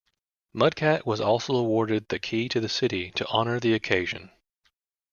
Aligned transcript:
Mudcat 0.55 1.05
was 1.05 1.21
also 1.21 1.55
awarded 1.55 2.07
the 2.07 2.17
key 2.17 2.49
to 2.49 2.59
the 2.59 2.67
city 2.67 3.11
to 3.11 3.27
honor 3.27 3.59
the 3.59 3.75
occasion. 3.75 4.31